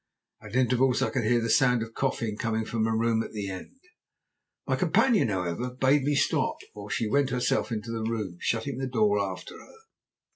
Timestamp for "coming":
2.35-2.65